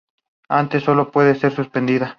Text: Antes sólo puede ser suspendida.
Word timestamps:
Antes 0.49 0.81
sólo 0.85 1.11
puede 1.11 1.35
ser 1.35 1.51
suspendida. 1.53 2.09